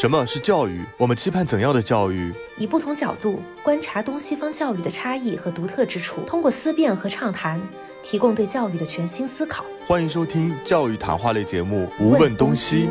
[0.00, 0.84] 什么是教育？
[0.96, 2.32] 我们期盼怎样的教育？
[2.56, 7.60] 以不同角度观察东西方教育的差异和独特之处，通过思辨和畅谈，
[8.00, 9.64] 提供对教育的全新思考。
[9.88, 12.86] 欢迎收听教育谈话类节目《无问东西》。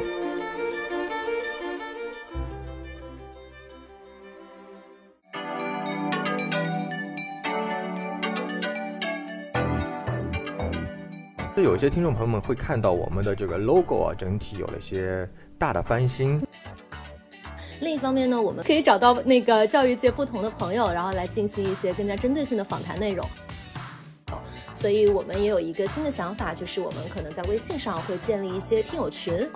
[11.55, 15.25] 就有一些听众朋友们会看到我们的这个 logo 啊，整体有了一些
[15.57, 16.45] 大的翻新。
[17.79, 23.23] 另一方面呢，我们可以找到那个教育界不同的朋友，然后来进行一些更加针对性的访谈内容。
[24.73, 29.47] 所以我们也有一个新的想法，就是我们可能在微信上会建立一些听友群。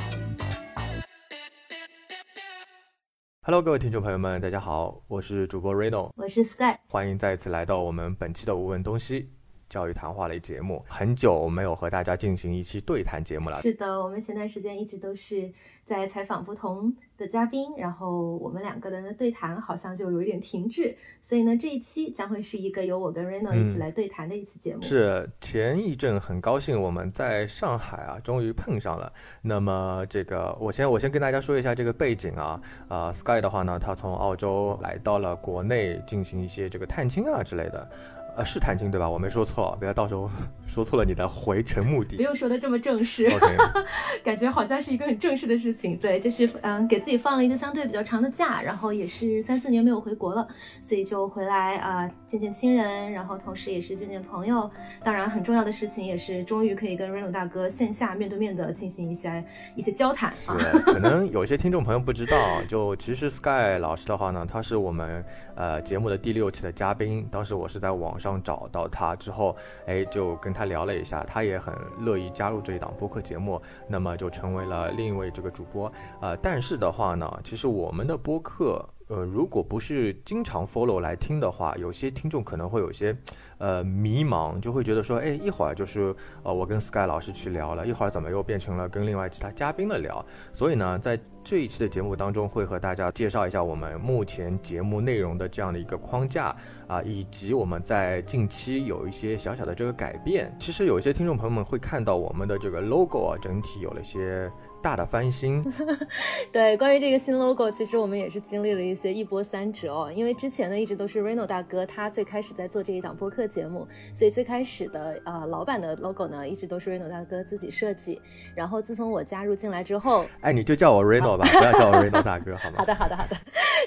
[3.43, 9.31] Hello，各位听众朋友们，大家好，我是主播 Reno，我是 Sky，欢迎再次来到我们本期的无问东西。
[9.71, 13.55] 教育谈话类节目，很久没有和大家进行一期对谈节目了。
[13.61, 15.49] 是的，我们前段时间一直都是
[15.85, 24.81] 在采访不同的嘉宾，然后我们两个人的对谈好像就有一点停滞，所以呢，这一期将会是一个由我跟 Reno 一起来对谈的一期节目。
[24.81, 29.09] 是前一阵很高兴我们在上海啊，终于碰上了。
[29.41, 37.89] 那么这个我先我先跟大家说一下这个背景啊，啊，Sky 的话呢，他从澳洲来到了国内进行一些这个探亲啊之类的。
[38.35, 39.09] 呃，是探亲对吧？
[39.09, 40.29] 我没说错，不要到时候
[40.65, 42.15] 说错了你的回程目的。
[42.15, 43.29] 不用说的这么正式，
[44.23, 45.97] 感觉好像是一个很正式的事情。
[45.97, 50.47] 对，就是嗯，给自己放了一个相对比较长的假，然后也是三四年没有回国了，
[50.81, 54.69] 所以就回来啊见见亲人，然后同时也是见见朋友。
[55.03, 59.43] 当然，很重要的事情也是终于可以跟 Reno 大哥线下面对面的进行一些
[59.75, 60.31] 一些交谈。
[60.31, 60.51] 是，
[60.85, 65.21] 可能有些听众朋友不知道，就其实 Sky 老师的话呢，他是我们
[65.55, 68.17] 呃节目的第六期的嘉宾，当时我是在网。
[68.21, 69.53] 上找到他之后，
[69.85, 75.91] 哎，就跟他聊了一下，他也很乐意加入这一档播客节目，那么就成为了另一位这个主播。
[76.21, 78.87] 呃，但是的话呢，其实我们的播客。
[79.11, 83.13] 呃，如果不是经常 follow 来听的话，有些听众可能会有些，
[83.57, 90.25] 呃，迷茫，就会觉得说，哎，一会儿就是呃，我跟 Sky 老师去聊了，一会儿怎么又变成了跟另外其他嘉宾的聊？
[90.53, 96.55] 所以呢，在这一期的节目当中，会和大家介绍一下我们目前节目内容的这样的一个框架
[96.87, 100.55] 啊，以及我们在近期有一些小小的这个改变。
[100.57, 104.49] 其实有一些听众朋友们会看到我们的这个 logo 啊，整体有了一些。
[104.81, 105.63] 大的翻新，
[106.51, 110.11] 对，关于这个新 logo，其实我们也是经历了一些一波三折哦。
[110.13, 118.19] 因为之前呢，一直都是 Reno 大哥他最开始在做这一档播客节目，所以最开始的呃老板的 logo 呢，一直都是 Reno 大哥自己设计。
[118.55, 122.75] 然后自从我加入进来之后， 哎，你就叫我 Reno 吧，不要叫我 Reno 大哥，好吗？
[122.77, 123.37] 好的，好的，好的。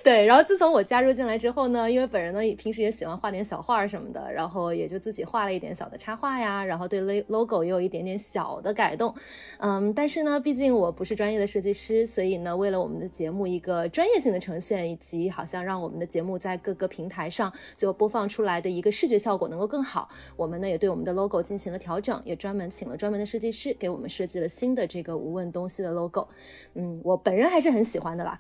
[0.05, 9.15] 对，然后自从我加入进来之后呢，因为本人呢平时也喜欢画点小画什么的，然后也就自己画了一点小的插画呀，然后对 logo 也有一点点小的改动。
[9.59, 10.84] 嗯，但是呢，毕竟我。
[10.85, 26.29] 我不是专业的设计师，所以呢，为了我们的节目一个专业性的呈现，以及好像让我们的节目在各个平台上最后播放出来的一个视觉效果能够更好，我们呢也对我们的 logo 进行了调整，也专门请了专门的设计师给我们设计了新的这个无问东西的 logo。
[26.75, 28.39] 嗯，我本人还是很喜欢的啦。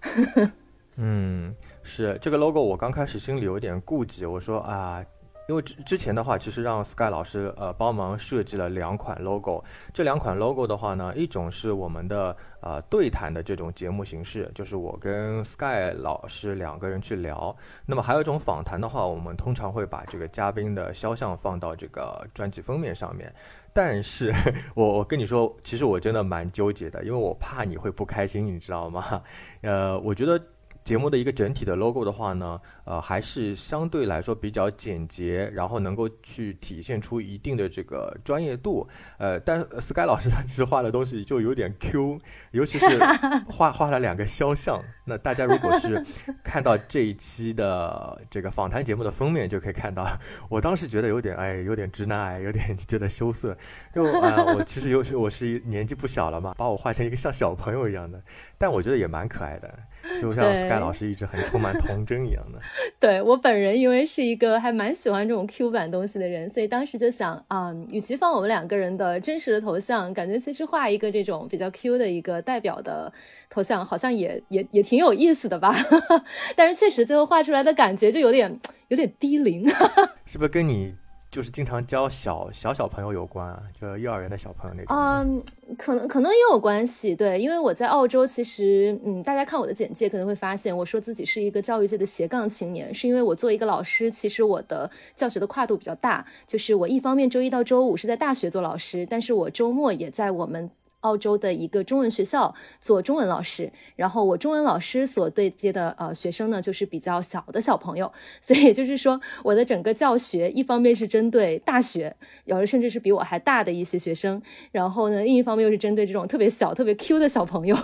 [0.99, 5.03] 嗯，是这个 logo，我刚开始心里有点顾忌，我说啊。
[5.47, 9.63] 因为之之前的话，其实让 Sky 老师呃帮忙设计了两款 logo。
[9.93, 17.55] 这两款 logo 的话呢，一种是我们的呃对谈的这种节目形式，就是我跟 Sky 老师两个人去聊。
[17.85, 23.31] 那么还有一种访谈的话，我们通常会把这个嘉宾的肖像放到这个专辑封面上面。
[23.73, 24.33] 但是
[24.75, 29.23] 我我跟你说，其实我真的蛮纠结的，因为我怕你会不开心，你知道吗？
[29.61, 30.41] 呃，我觉得。
[30.85, 38.87] 节目的一个整体的 logo 的话呢，呃，还是相对来说比较简洁，然后能够去体现出一定的这个专业度。
[39.17, 42.87] 呃，但 Sky 老师他其实画的东西就有点 Q，尤其是
[43.49, 44.83] 画画了两个肖像。
[45.07, 46.05] 那大家如果是
[46.43, 50.07] 看到这一期的这个访谈节目的封面，就可以看到，
[50.51, 53.57] 我当时觉得有点哎，有点直男癌，有点觉得羞涩。
[53.95, 58.23] 就啊，我其实有时我是年纪不小了嘛，把我画成一个像小朋友一样的，
[58.59, 59.79] 但我觉得也蛮可爱的。
[60.21, 62.59] 就像 Sky 老师一直很充满童真一样的。
[63.01, 73.13] 对我本人，因为是一个还蛮喜欢这种 Q 版东西的人，所以当时就想啊，与其放我们两个人的真实的头像，感觉其实画一个这种比较 Q 的一个代表的
[73.49, 75.75] 头像，好像也也也挺有意思的吧。
[76.57, 79.69] 但是确实最后画出来的感觉就有点有点低龄，
[80.27, 80.95] 是不是跟你？
[81.35, 84.97] 就是经常教小小小朋友有关啊，就幼儿园的小朋友那种。
[84.97, 85.43] 嗯，
[85.77, 100.71] 可能可能也有关系，对，因为我在澳洲，其实嗯，大家看我的简介可能会发现，我说自己是一个教育界的斜杠青年，是因为我做一个老师，其实我的教学的跨度比较大，就是我一方面周一到周五是在大学做老师，但是我周末也在我们。
[101.05, 108.11] 澳洲的一个中文学校做中文老师，然后我中文老师所对接的呃学生呢，就是比较小的小朋友，
[108.41, 112.15] 所以也就是说，我的整个教学一方面是针对大学，
[112.47, 114.41] 有的甚至是比我还大的一些学生，
[114.73, 117.77] 然后呢，另一方面又是针对这种特别小、特别 Q 的小朋友，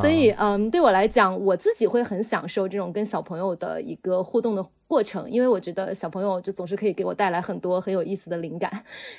[0.00, 4.64] 所以嗯，对我来讲，我自己会很享受这种跟小朋友的一个互动的。
[4.86, 8.70] 过程，因为我觉得小朋友就总是可以给我带来很多很有意思的灵感，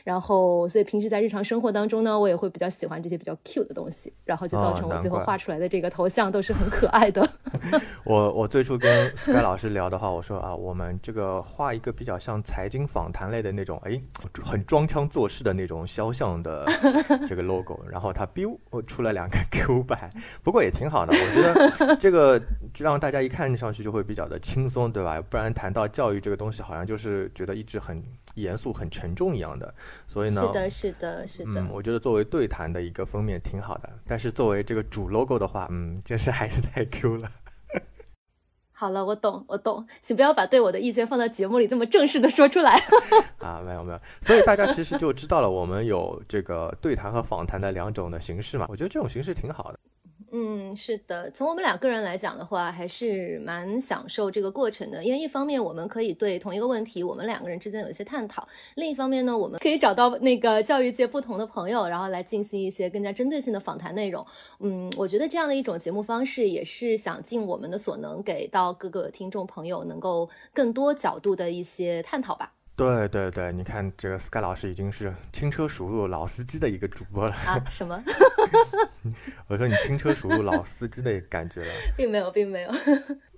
[0.04, 7.28] 然后所以平时在日常生活当中呢，我也会比较喜欢这些比较 cute 的东西，然后就造成我最后画出来的这个头像都是很可爱的。
[8.06, 14.02] 我我最初跟 Sky 老师聊的话，我说啊，我们这个画一个比较像财经访谈类的那种，哎，
[14.44, 16.66] 很装腔作势的那种肖像的
[17.28, 20.10] 这个 logo，然后他 biu 出了两个 Q 版，
[20.44, 22.42] 不过也挺好的，我觉得这个
[22.84, 25.22] 让大家一看上去就会比较的轻松，对吧？
[25.30, 25.48] 不然。
[25.58, 28.04] 谈到教育这个东西，好像就是觉得一直很
[28.36, 29.74] 严肃、很沉重一样的，
[30.08, 31.62] 所以呢，是的，是的，是的。
[31.62, 37.32] 嗯，我觉得作为对谈的一个封面挺好的，但是作为这个主 logo 的话，嗯，就是还是太 Q 了。
[38.72, 42.80] 好了，我懂，我懂，请不要把对我的意见放在节目里这么正式的说出来。
[43.40, 48.68] 啊，没有没有，所以大家其实就知道了，我们有这个对谈和访谈的两种的形式嘛。
[48.70, 49.80] 我觉得这种形式挺好的。
[50.40, 55.04] 嗯，是的，从我们俩个人来讲的话，还是蛮享受这个过程的。
[55.04, 64.24] 因为一方面我们可以对同一个问题，我们两个人之间有一些探讨；另一方面呢，我们可以找到那个教育界不同的朋友，然后来进行一些更加针对性的访谈内容。
[64.60, 72.57] 嗯，我觉得这样的一种节目方式，也是想尽我们的所能，给到各个听众朋友能够更多角度的一些探讨吧。
[72.78, 77.60] 对对对，你看这个 Sky 老师已经是轻车熟路老司机的一个主播了啊？
[77.68, 78.00] 什么？
[79.48, 82.72] 我说你轻车熟路老司机的感觉了， 并没有，并没有。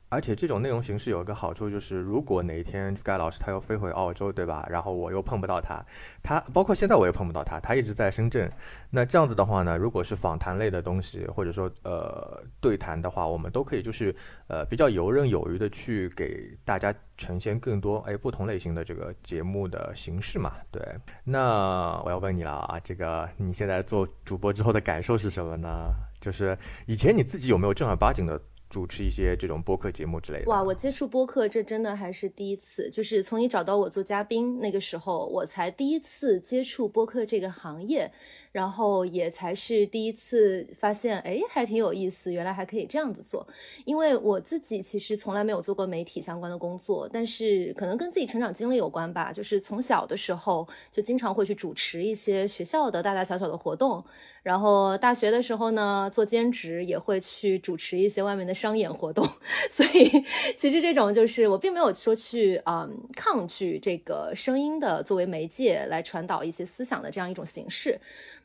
[0.10, 4.68] 而且这种内容形式有一个好处，就是如果哪一天 Sky 老师他又飞回澳洲，对吧？
[4.70, 5.86] 然后我又碰不到他，
[6.24, 8.52] 他包括现在我也碰不到他，他一直在深圳。
[8.90, 14.16] 那这样子的话呢，如果是访谈类的东西，或者说呃对谈的话，我们都可以就是
[14.48, 20.54] 呃比较游刃有余的去给大家呈现更多哎不同类型的这个节目的形式嘛。
[20.72, 20.82] 对，
[21.24, 25.94] 那我要问你了啊，这个你现在做主播之后的感受是什么呢？
[26.20, 26.58] 就是
[26.88, 28.42] 以前你自己有没有正儿八经的？
[28.70, 30.46] 主持一些这种播客节目之类的。
[30.50, 38.12] 哇，我接触播客这真的还是第一次，就是从你找到我做嘉宾那个时候，我才第一次接触播客这个行业。
[38.52, 43.48] 然后也才是第一次发现，哎，还挺有意思，原来还可以这样子做。
[43.86, 49.32] 因为我自己其实从来没有做过媒体相关的工作，但是可能跟自己成长经历有关吧。
[49.32, 54.04] 就是从小的时候就经常会去主持一些学校的大大小小的活动，
[54.42, 59.24] 然后大学的时候呢做兼职也会去主持一些外面的商演活动。
[59.70, 60.24] 所以
[60.58, 68.00] 其实这种就是我并没有说去嗯抗拒这个声音的作为媒介来传导一些思想的这样一种形式。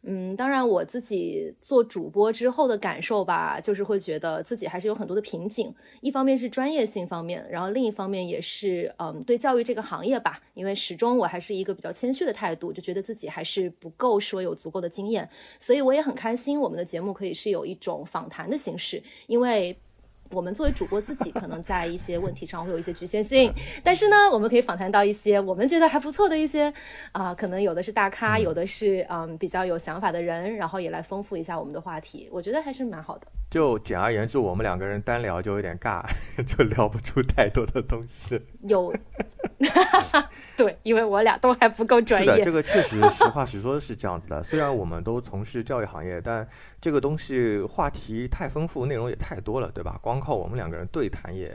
[0.06, 5.74] 嗯，当然我自己做主播之后的感受吧，就是会觉得自己还是有很多的瓶颈。
[6.00, 15.28] 一方面是专业性方面，然后另一方面也是嗯对教育这个行业吧，因为始终我还是一个比较谦虚的态度，就觉得自己还是不够说有足够的经验。
[15.58, 19.76] 所以我也很开心，我们的节目可以是有一种访谈的形式，因为。
[20.30, 26.72] 我们作为主播自己，可能在一些问题上会有一些局限性，但是呢，我们可以访谈到一些我们觉得还不错的一些
[27.12, 33.26] 啊，可能有的是大咖，有的是嗯比较有想法的人，然后也来丰富一下我们的话题，我觉得还是蛮好的。
[33.50, 36.02] 就简而言之，我们两个人单聊就有点尬，
[36.44, 38.40] 就聊不出太多的东西。
[38.66, 38.92] 有，
[40.56, 42.30] 对，因为我俩都还不够专业。
[42.30, 44.42] 是的，这个确实实话实说是这样子的。
[44.42, 46.48] 虽然我们都从事教育行业，但
[46.80, 49.98] 这个东西话题太丰富，内容也太多了，对吧？
[50.02, 51.52] 光靠我们两个人对谈也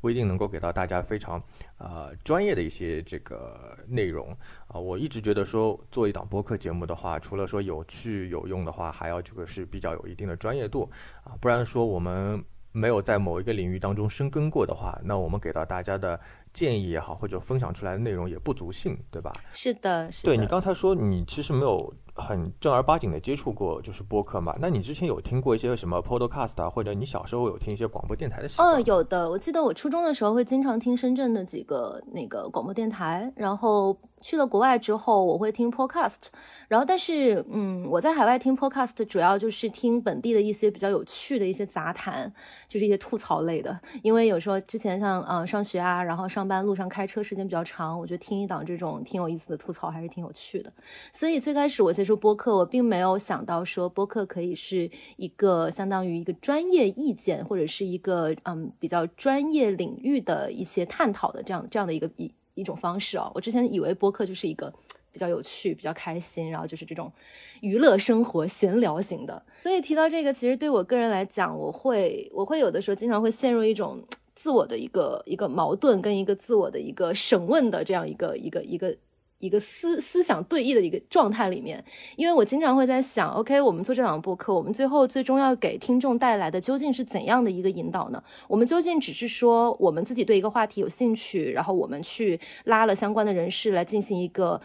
[0.00, 1.42] 不一定能够给到大家非常
[1.78, 4.30] 呃专业的一些这个内容
[4.68, 4.78] 啊。
[4.78, 10.88] 我一直觉得说做一档播客节目的话，除了说有趣有用的话，还要这个是比较有一定的专业度
[11.24, 11.34] 啊。
[11.40, 16.18] 不然说我们没有在某一个领域当中深耕过的话，那我们给到大家的
[16.52, 19.32] 建议也好，或者分享出来的内容也不足信，对吧？
[19.52, 20.30] 是的，是的。
[20.30, 21.92] 对你刚才说你其实没有。
[22.14, 24.54] 很正儿八经的接触过就是播客嘛？
[24.60, 28.48] 那你之前有听过一些什么 podcast 啊，或者你小时候有听一些广播电台的？
[28.58, 29.30] 哦，有的。
[29.30, 36.28] 我记得我初中的时候会经常听深圳的几个那个广播电台，然后去了国外之后我会听 podcast，
[36.68, 42.32] 然后但是嗯，我在海外听 podcast 主要就是听本地的一些比较有趣的一些杂谈，
[42.66, 43.80] 就是一些吐槽类的。
[44.02, 50.72] 因为有时候之前像嗯上学啊，然后上班路上开车时间比较长，我觉得听一档这种挺有意思的吐槽还是挺有趣的。
[51.12, 51.92] 所以最开始我。
[51.92, 63.30] 接触播客，我并没有想到说播客可以是一个相当于一个专业意见或者是一个嗯比较专业领域的一些探讨的这样这样的一个一一种方式哦。
[63.34, 64.72] 我之前以为播客就是一个
[65.10, 67.12] 比较有趣，比较开心，然后就是这种
[67.60, 69.42] 娱乐生活、闲聊型的。
[69.62, 74.02] 所以提到这个，其实对我个人来讲，我会我会有的时候经常会陷入一种
[74.34, 78.96] 自我的一个一个矛盾，跟一个自我的一个审问的这样一个一个一个。
[79.42, 81.84] 一个思思想对弈的一个状态里面，
[82.14, 88.22] 因为我经常会在想，OK，我们做这档播客，我们最后最终要给听众带来的究竟是怎样的一个引导呢？
[88.46, 94.60] 我们究竟只是说我们自己对一个话题有兴趣，然后我们去拉了相关的人士来进行一个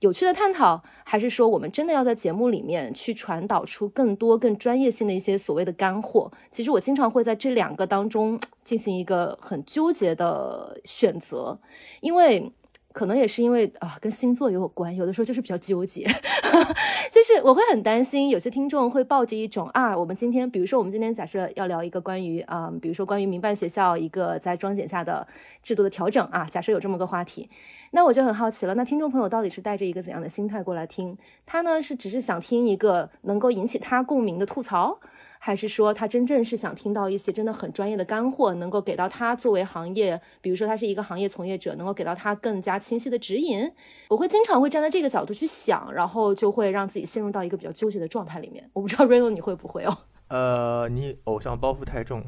[0.00, 6.32] 有趣的探讨，还是说我们真的要在节目里面去传导出更多更专业性的一些所谓的干货？
[6.48, 11.58] 其实我经常会在这两个当中进行一个很纠结的选择，
[12.00, 12.50] 因为。
[12.94, 16.04] 可能也是因为啊，跟星座也有关，有的时候就是比较纠结，
[17.10, 25.26] 就是我会很担心，有些听众会抱着一种啊，我们今天，比如说我们今天假设要聊一个关于啊，比如说关于民办学校一个在装检下的
[25.60, 27.50] 制度的调整啊，假设有这么个话题，
[27.90, 31.18] 那我就很好奇了，那听众朋友到底是带着一个怎样的心态过来听？
[31.44, 35.00] 他呢是只是想听一个能够引起他共鸣的吐槽？
[35.44, 43.70] 还是说他真正是想听到一些真的很专业的干货，能够给到他作为行业，比如说他是一个行业从业者，能够给到他更加清晰的指引。
[44.08, 48.70] 我会经常会站在这个角度去想，然后就会让自己陷入到一个比较纠结的状态里面。
[48.72, 49.98] 我不知道 Reno 你会不会哦？
[50.28, 52.22] 呃，你偶像包袱太重。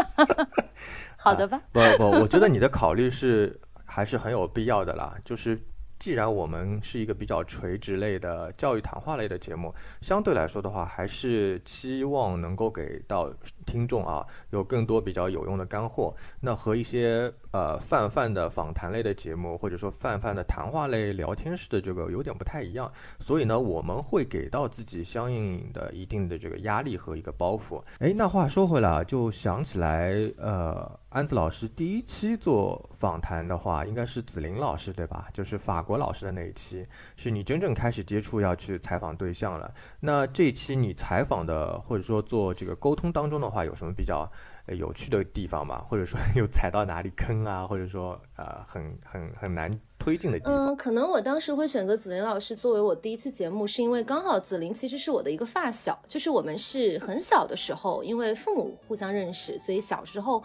[1.16, 1.62] 好的吧？
[1.72, 5.58] 不不，我觉得你的考虑是还是很有必要的啦，就是。
[5.98, 13.32] 既然我们是一个比较垂直类的教育谈话类的节目，相对来说的话，还是期望能够给到
[13.64, 16.14] 听众啊有更多比较有用的干货。
[16.40, 22.92] 那和一些呃泛泛的访谈类的节目，或者说泛泛的谈话类聊天式的这个有点不太一样。
[23.18, 27.82] 所以呢，我们会给到自己相应的一定的这个压力和一个包袱。
[27.98, 30.98] 哎，那话说回来啊，就想起来呃。
[31.16, 35.28] 安子老师第一期做访谈的话，应该是子林老师对吧？
[35.32, 39.72] 就是法国老师的那一期，是你真正开始接触要去采访对象了。
[39.98, 44.30] 那这一期你采访的或者说做这个沟通当中的话，有什么比较
[44.66, 45.82] 有趣的地方吗？
[45.88, 47.66] 或者说有踩到哪里坑啊？
[47.66, 50.66] 或者说呃很很很难推进的地方？
[50.66, 60.44] 嗯，可能我当时会选择子林老师作为我第一期节目，是因为刚好子林其实是我的一个发小，就是我们是很小的时候，因为父母互相认识，所以小时候。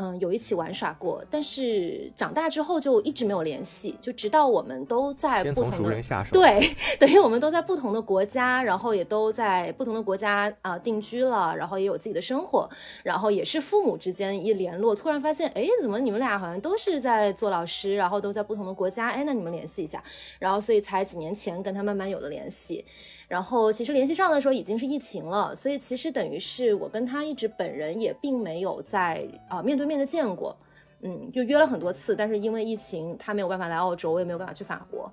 [0.00, 6.02] 嗯，有一起玩耍过，但是长大之后就一直没有联系，就直到我们都在不同的
[6.32, 12.66] 对，等于我们都在不同的国家，然后也都在不同的国家啊定居了，然后也有自己的生活，
[13.02, 20.02] 然后也是父母之间一联络，突然发现，哎，怎么你们俩好像都是在做老师，然后都在不同的国家，哎，那你们联系一下，
[20.38, 22.86] 然后所以才几年前跟他慢慢有了联系。
[23.28, 30.56] 然后其实联系上的时候已经是疫情了，所以其实等于是我跟他一直本人也并没有在啊面对面的见过，
[31.02, 35.12] 嗯，就约了很多次，但是因为疫情他没有办法来澳洲，我也没有办法去法国。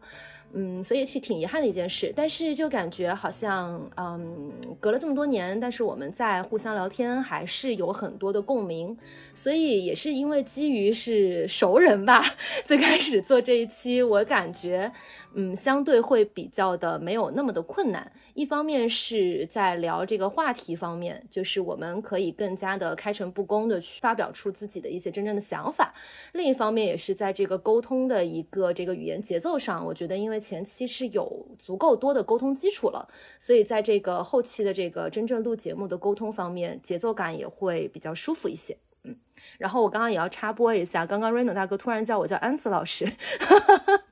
[0.53, 8.97] 嗯，所以是挺遗憾的一件事，但是就感觉好像，嗯，隔了这么多年，但是我们在互相聊天还是有很多的共鸣，
[9.33, 12.23] 所以也是因为基于是熟人吧，
[12.63, 14.89] 最开始做这一期，我感觉，
[15.33, 18.09] 嗯，相对会比较的没有那么的困难。
[18.37, 25.91] 一方面是在聊这个话题方面，就是我们可以更加的开诚布公的去发表出自己的一些真正的想法；
[26.33, 38.77] 另一方面也是在这个沟通的一个这个语言节奏上，我觉得因为前期是有足够多的沟通基础了，所以在这个后期的这个真正录节目的沟通方面，节奏感也会比较舒服一些。
[39.01, 39.17] 嗯，
[39.57, 43.03] 然后我刚刚也要插播一下，刚刚 Reno 大哥突然叫我叫安子老师。
[43.39, 44.03] 哈哈哈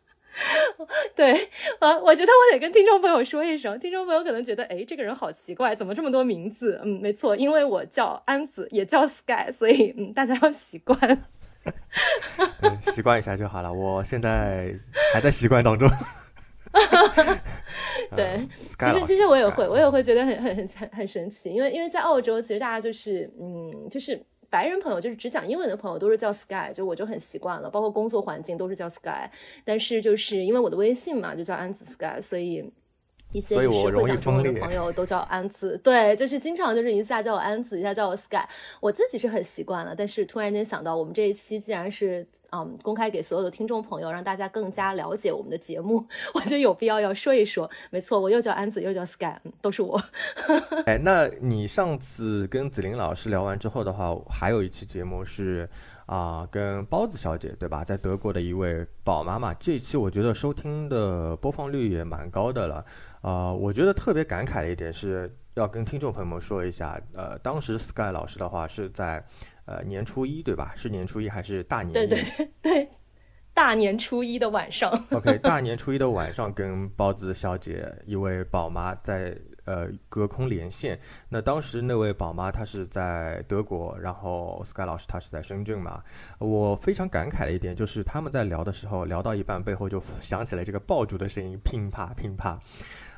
[1.15, 1.33] 对，
[1.79, 6.79] 呃，我觉得我得跟听众朋友说一声，听众朋友可能觉得，哎，这个人好奇怪，怎么这么多名字？
[6.83, 10.97] 嗯，没错，因为我叫安子，也叫 Sky，所以嗯，大家要习惯，
[12.81, 13.71] 习惯一下就好了。
[13.71, 14.73] 我现在
[15.13, 15.87] 还在习惯当中。
[18.15, 18.45] 对，
[18.77, 24.21] 其实其实我也会，我也会觉得很很很很很神奇，因为因为在澳洲，其实大家就是嗯，就是。
[24.55, 29.29] 白人朋友就是只讲英文的朋友都是叫 Sky，就我就很习惯了，包括工作环境都是叫 Sky，
[29.65, 32.71] 但是就是因为我的微信嘛，就叫安子 Sky，所以。
[33.31, 38.47] 一些是会讲中文的朋友都叫安子， 对，就是经常就是一下叫我安子，一下叫我 Sky，
[38.79, 39.93] 我自己是很习惯了。
[39.93, 47.69] 但是突然间想到，我们这一期既然是嗯公开给所有的听众朋友，让大家更加了解我们的节目，我觉得有必要要说一说。
[47.89, 50.01] 没错，我又叫安子，又叫 Sky，都是我。
[50.85, 55.69] 哎，那你上次跟子林老师聊完之后的话，还有一期节目是。
[56.05, 62.85] 啊，跟包子小姐对吧，在德国的一位宝妈妈，这一期我觉得收听的播放率也蛮高的了。
[63.21, 69.25] 啊，我觉得特别感慨的一点是要跟听众朋友们说一下，呃，当时 Sky 老师的话是在
[69.65, 70.71] 呃年初一对吧？
[70.75, 71.93] 是年初一还是大年？
[71.93, 72.85] 对对对对，
[73.53, 74.91] 大大年初一的晚上。
[75.09, 80.99] OK，大年初一的晚上 跟包子小姐一位宝妈在呃隔空连线。
[81.29, 86.03] 那当时那位宝妈她是在德国，然后 Sky 老师他是在深圳嘛。
[86.37, 92.59] 我非常感慨的一点就是他们在聊的时候，聊到一半背后就响起了这个爆竹的声音，乒啪乒啪。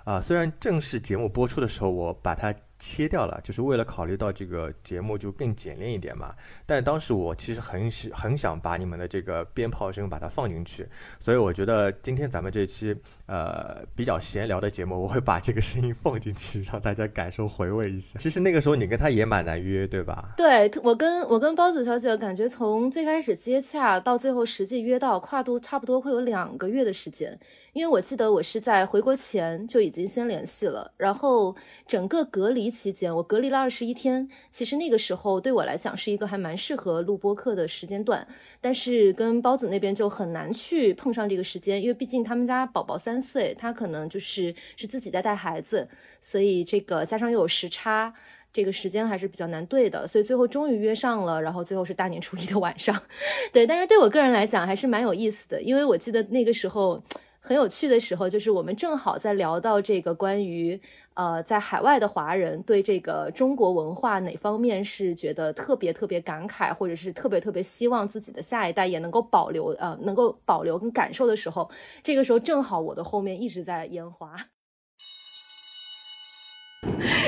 [0.05, 2.55] 啊，虽然正式节目播出的时候我把它。
[2.79, 6.33] 切掉了，就是为了考虑到这个节目就更简练一点嘛。
[6.65, 10.87] 但当时我其实很喜很想把你们的这个鞭炮声把它放进去，
[11.19, 18.17] 所以我觉得今天咱们这期呃比较闲聊的节目，我会把这个声音放进去，让大家感受回味一下。
[18.19, 20.33] 其实那个时候你跟他也蛮难约，对吧？
[20.37, 27.37] 对我跟我跟包子小姐感觉从最开始接洽到最后实际约到，跨度差不多会有两个月的时间。
[27.73, 31.55] 因为我记得我是在回国前就已经先联系了，然后
[31.85, 34.27] 整个隔离期间，我隔离了二十一天。
[34.49, 38.27] 其实那个时候对我来讲是一个还蛮适合录播课的时间段，
[38.61, 45.87] 但是跟包子那边就很难去碰上这个时间，因为毕竟他们家宝宝三岁，他可能就是是自己在带孩子，
[46.21, 48.13] 所以这个加上又有时差，
[48.51, 50.07] 这个时间还是比较难对的。
[50.07, 53.01] 所以最后终于约上了，然后最后是大年初一的晚上，
[53.53, 53.65] 对。
[53.67, 57.03] 但是对我个人来讲还是蛮有意思的，因为我记得那个时候。
[57.39, 60.77] 很有趣的时候，就是我们正好在聊到这个关于
[61.17, 71.67] 呃，在海外的华人对这个中国文化哪方面是觉得特别特别感慨，或者是特别特别希望自己的下一代也能够保留呃，能够保留跟感受的时候，
[72.03, 74.35] 这个时候正好我的后面一直在烟花，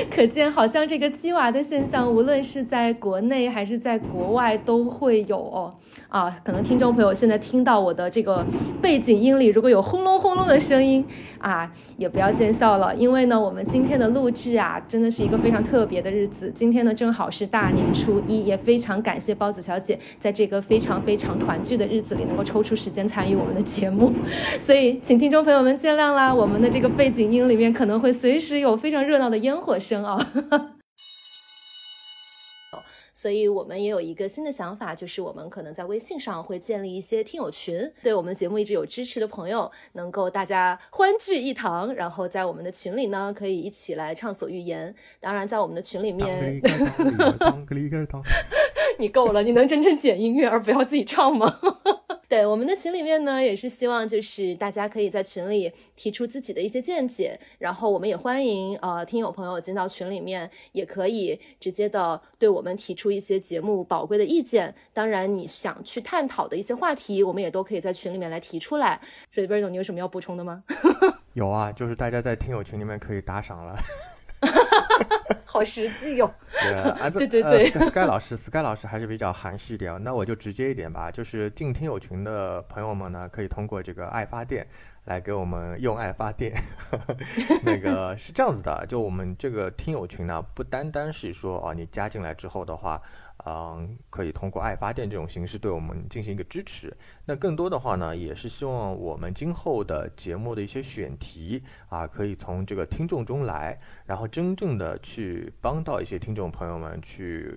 [0.14, 5.72] 可见好像这个鸡娃的现象，无论是在国内还是在国外都会有哦。
[6.08, 8.44] 啊，可能听众朋友现在听到我的这个
[8.82, 11.04] 背景音里如果有轰隆轰隆的声音
[11.38, 16.50] 啊，也不要见笑了，因为呢，我们今天的录制啊，真的是一个非常特别的日子。
[16.54, 24.12] 今天呢，正好是大年初一，也非常感谢包子小姐在这个非常非常团聚的日子里能够抽出时间参与我们的节目，
[24.58, 30.18] 所以请听众朋友们见谅啦，我们的这个背景音里面可能会随时有非常热闹的烟火声啊。
[33.12, 44.94] 所以我们也有一个新的想法，就是我们可能在微信上会建立一些听友群，对我们节目一直有支持的朋友，能够大家欢聚一堂，然后在我们的群里呢，可以一起来畅所欲言。
[45.20, 46.62] 当然，在我们的群里面，
[48.98, 51.60] 你够了，你能真正剪音乐而不要自己唱吗？
[52.30, 64.72] 对我们的群里面呢，也是希望就是大家可以在群里提出自己的一些见解，然后我们也欢迎呃听友朋友进到群里面，也可以直接的对我们提出一些节目宝贵的意见。
[64.92, 69.00] 当然，你想去探讨的一些话题，我们也都可以在群里面来提出来。
[69.32, 70.62] 水杯总，你有什么要补充的吗？
[71.34, 73.76] 有啊，就是大家在听友群里面可以打赏了。
[75.52, 76.32] 好实际 哟！
[77.12, 81.10] 对对对，Sky 老师，Sky 老师还是比较含蓄一点，那我就直接一点吧。
[81.10, 84.64] 就是进听友群的朋友们呢，可以通过这个爱发电
[85.06, 86.54] 来给我们用爱发电。
[87.66, 93.02] 那个是这样子的，就我们这个听友群呢，不单单是说啊，你加进来之后的话。
[93.46, 96.94] 嗯，可以通过爱发电这种形式对我们进行一个支持。
[97.24, 107.54] 那更多的话呢，也是希望我们今后的节目的一些选题啊，可以从这个听众中来，然后真正的去帮到一些听众朋友们去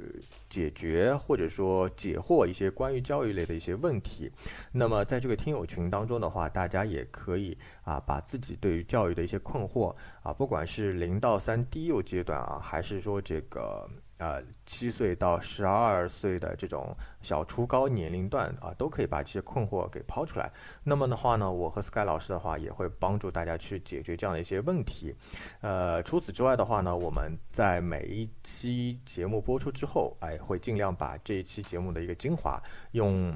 [0.50, 4.32] 解决或者说解惑一些关于教育类的一些问题。
[4.72, 13.89] 那么在这个听友群当中的话，大家也可以啊，把自己对于教育的一些困惑啊，不管是零到三低幼阶段啊，还是说这个。
[14.17, 20.52] 呃，七岁到十二岁的这种小初高年龄段啊，都可以把这些困惑给抛出来。
[20.84, 25.13] 那么的话呢，我和 Sky 老师的话也会帮助大家去解决这样的一些问题。
[25.62, 33.34] 呃，除此之外的话呢，我们在每一期节目播出之后，哎，会尽量把这一期节目的一个精华用。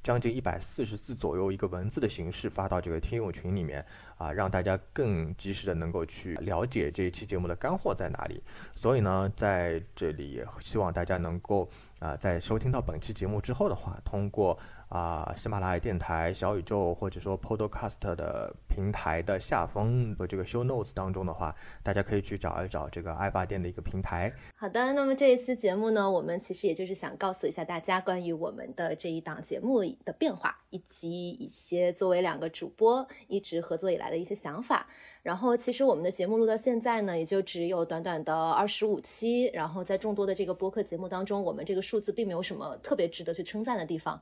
[0.00, 3.84] 将近一百四十字左右一个文字的形式发到这个听友群里面
[4.18, 8.42] 啊，让大家更及时的能够去了解这一期节目的干货在哪里。
[8.74, 11.66] 所以呢，在这里也希望大家能够
[12.00, 14.58] 啊，在收听到本期节目之后的话，通过。
[14.88, 24.32] 啊，喜马拉雅电台、小宇宙或者说 Podcast 的平台的下方的这个 Show Notes 当中的话，大家可以去找一找这个爱发电的一个平台。
[24.56, 34.86] 好的，那么这一期节目呢，我们其实也就是想告诉一下大家关于我们的这一档节目的变化，以及一些作为两个主播一直合作以来的一些想法。
[35.22, 39.50] 然后，其实我们的节目录到现在呢，也就只有短短的二十五期。
[39.52, 44.20] 然后，在众多的这个播客节目当中，我们这个数字并没有什么特别值得去称赞的地方。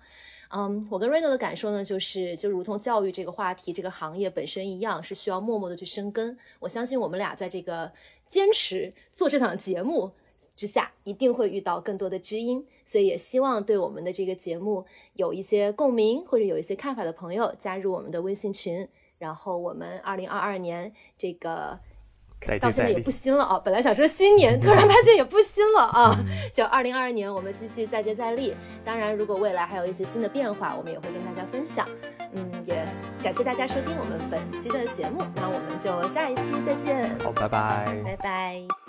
[0.48, 6.36] 嗯，我跟 Reno 的感受呢，就是就如同教育这个话题、这个行业本身一样，是需要默默的去生根。
[6.60, 7.92] 我相信我们俩在这个
[8.26, 10.12] 坚持做这档节目。
[10.54, 12.66] 之下，一定会遇到更多的知音。
[12.84, 18.86] 所以也希望对我们的这个节目有一些共鸣或者有一些看法的朋友加入我们的微信群。
[19.18, 21.78] 然后我们二零二二年这个。
[22.60, 23.60] 到现在也不新了啊！
[23.64, 26.16] 本来想说新年，突然发现也不新了啊！
[26.52, 28.54] 就二零二二年，我们继续再接再厉。
[28.84, 31.88] 当然，如果未来还有一些新的变化，我们也会跟大家分享。
[32.34, 32.86] 嗯，也
[33.22, 37.18] 感谢大家收听我们本期的节目，那我们就下一期再见。
[37.20, 38.85] 好，拜拜，拜拜。